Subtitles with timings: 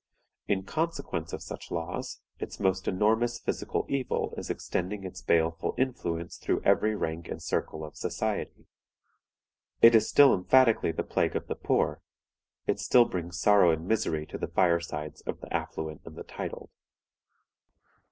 [0.49, 6.37] _In consequence of such laws, its most enormous physical evil is extending its baleful influence
[6.37, 8.65] through every rank and circle of society._
[9.83, 12.01] It is still emphatically the plague of the poor;
[12.65, 16.71] it still brings sorrow and misery to the firesides of the affluent and titled.